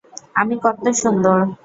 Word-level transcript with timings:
আমি 0.35 0.55
কত্ত 0.63 0.85
সুন্দর! 1.01 1.37